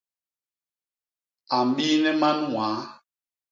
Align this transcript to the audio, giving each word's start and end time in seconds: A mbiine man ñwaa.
A 1.55 1.57
mbiine 1.67 2.11
man 2.21 2.37
ñwaa. 2.49 2.77